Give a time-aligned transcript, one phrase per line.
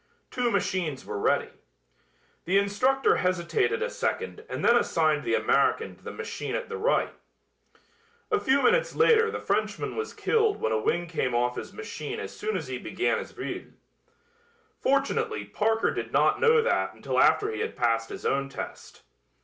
[0.31, 1.49] Two machines were ready.
[2.45, 6.77] The instructor hesitated a second and then assigned the American to the machine at the
[6.77, 7.13] right.
[8.31, 12.19] A few minutes later the Frenchman was killed when a wing came off his machine
[12.19, 13.73] as soon as he began his vrille.
[14.79, 19.03] Fortunately Parker did not know that until after he had passed his own test.